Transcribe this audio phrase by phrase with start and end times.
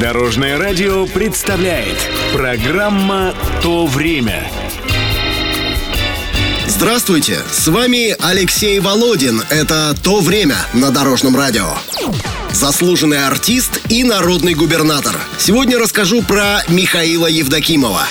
[0.00, 1.98] Дорожное радио представляет
[2.32, 4.50] программа «То время».
[6.66, 9.42] Здравствуйте, с вами Алексей Володин.
[9.50, 11.74] Это «То время» на Дорожном радио.
[12.50, 15.16] Заслуженный артист и народный губернатор.
[15.36, 18.04] Сегодня расскажу про Михаила Евдокимова.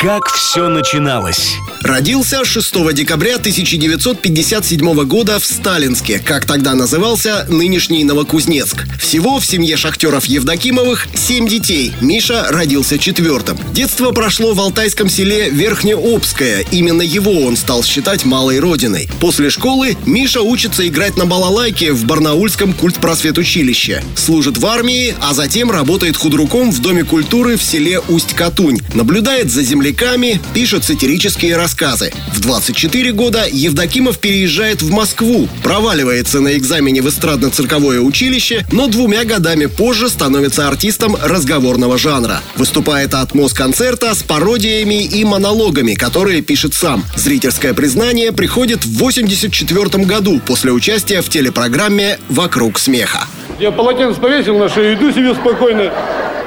[0.00, 1.56] Как все начиналось?
[1.82, 8.86] Родился 6 декабря 1957 года в Сталинске, как тогда назывался нынешний Новокузнецк.
[8.98, 11.92] Всего в семье шахтеров Евдокимовых 7 детей.
[12.02, 13.58] Миша родился четвертым.
[13.72, 16.66] Детство прошло в алтайском селе Верхнеобское.
[16.70, 19.08] Именно его он стал считать малой родиной.
[19.18, 24.04] После школы Миша учится играть на балалайке в Барнаульском культпросветучилище.
[24.16, 28.80] Служит в армии, а затем работает худруком в Доме культуры в селе Усть-Катунь.
[28.92, 32.10] Наблюдает за земляками, пишет сатирические рассказы рассказы.
[32.32, 39.24] В 24 года Евдокимов переезжает в Москву, проваливается на экзамене в эстрадно-цирковое училище, но двумя
[39.24, 42.40] годами позже становится артистом разговорного жанра.
[42.56, 47.04] Выступает от Москонцерта с пародиями и монологами, которые пишет сам.
[47.14, 53.28] Зрительское признание приходит в 84 году после участия в телепрограмме «Вокруг смеха».
[53.60, 55.92] Я полотенце повесил на шею, иду себе спокойно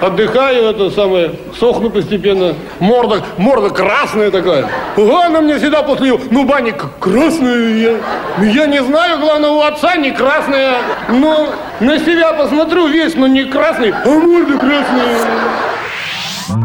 [0.00, 2.54] отдыхаю, это самое, сохну постепенно.
[2.80, 4.68] Морда, морда красная такая.
[4.96, 7.74] Она мне всегда после, ну, бани красная.
[7.76, 7.96] Я,
[8.42, 10.76] я не знаю, главное, у отца не красная.
[11.08, 11.48] Но
[11.80, 15.18] на себя посмотрю весь, но не красный, а морда красная.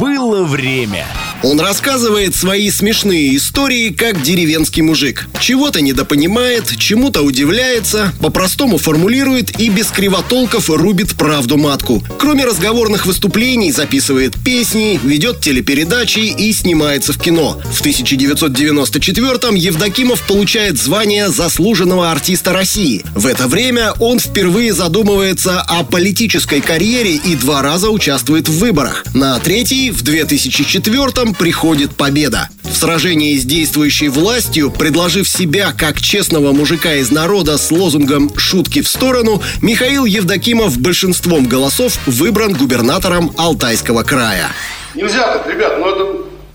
[0.00, 1.04] Было время.
[1.42, 5.28] Он рассказывает свои смешные истории, как деревенский мужик.
[5.38, 12.02] Чего-то недопонимает, чему-то удивляется, по-простому формулирует и без кривотолков рубит правду матку.
[12.18, 17.60] Кроме разговорных выступлений, записывает песни, ведет телепередачи и снимается в кино.
[17.72, 23.04] В 1994-м Евдокимов получает звание заслуженного артиста России.
[23.14, 29.04] В это время он впервые задумывается о политической карьере и два раза участвует в выборах.
[29.14, 32.48] На третий, в 2004 м приходит победа.
[32.62, 38.82] В сражении с действующей властью, предложив себя как честного мужика из народа с лозунгом «шутки
[38.82, 44.50] в сторону», Михаил Евдокимов большинством голосов выбран губернатором Алтайского края.
[44.94, 46.06] Нельзя так, ребят, но это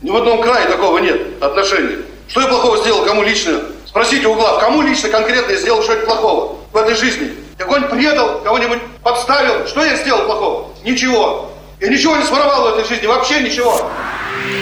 [0.02, 1.98] ни в одном крае такого нет отношений.
[2.28, 3.60] Что я плохого сделал, кому лично?
[3.86, 7.32] Спросите у глав, кому лично конкретно я сделал что-нибудь плохого в этой жизни?
[7.60, 9.68] Я кого-нибудь предал, кого-нибудь подставил?
[9.68, 10.72] Что я сделал плохого?
[10.84, 11.52] Ничего.
[11.80, 13.90] Я ничего не своровал в этой жизни, вообще ничего.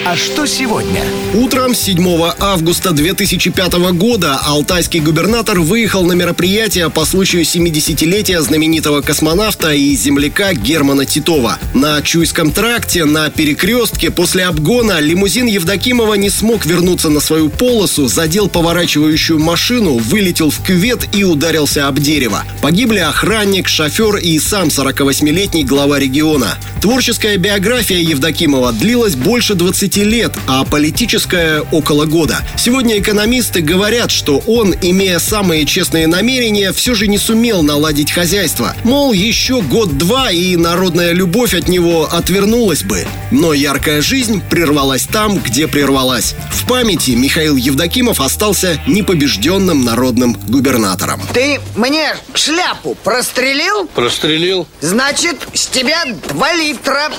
[0.03, 1.03] А что сегодня?
[1.35, 2.03] Утром 7
[2.39, 10.53] августа 2005 года алтайский губернатор выехал на мероприятие по случаю 70-летия знаменитого космонавта и земляка
[10.53, 11.59] Германа Титова.
[11.75, 18.07] На Чуйском тракте на перекрестке после обгона лимузин Евдокимова не смог вернуться на свою полосу,
[18.07, 22.43] задел поворачивающую машину, вылетел в кювет и ударился об дерево.
[22.61, 26.57] Погибли охранник, шофер и сам 48-летний глава региона.
[26.81, 32.39] Творческая биография Евдокимова длилась больше 20 лет, а политическая– около года.
[32.57, 38.75] Сегодня экономисты говорят, что он, имея самые честные намерения, все же не сумел наладить хозяйство.
[38.83, 43.05] Мол, еще год-два и народная любовь от него отвернулась бы.
[43.29, 46.33] Но яркая жизнь прервалась там, где прервалась.
[46.51, 51.21] В памяти Михаил Евдокимов остался непобежденным народным губернатором.
[51.31, 53.85] Ты мне шляпу прострелил?
[53.93, 54.67] Прострелил?
[54.81, 57.11] Значит, с тебя два литра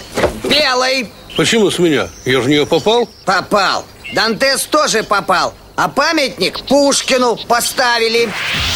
[0.44, 1.10] белой.
[1.36, 2.08] Почему с меня?
[2.24, 3.08] Я же в нее попал?
[3.24, 3.84] Попал.
[4.14, 5.54] Дантес тоже попал.
[5.74, 8.28] А памятник Пушкину поставили.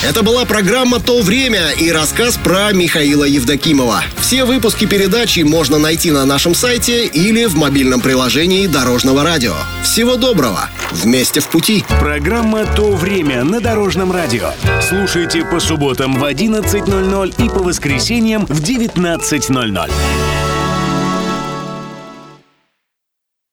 [0.03, 4.03] Это была программа «То время» и рассказ про Михаила Евдокимова.
[4.19, 9.55] Все выпуски передачи можно найти на нашем сайте или в мобильном приложении Дорожного радио.
[9.83, 10.71] Всего доброго!
[10.91, 11.85] Вместе в пути!
[12.01, 14.53] Программа «То время» на Дорожном радио.
[14.81, 19.91] Слушайте по субботам в 11.00 и по воскресеньям в 19.00.